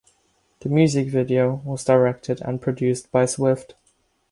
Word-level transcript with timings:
The 0.61 0.69
music 0.69 1.09
video 1.09 1.61
was 1.63 1.83
directed 1.85 2.41
and 2.41 2.59
produced 2.59 3.11
by 3.11 3.27
Swift. 3.27 3.75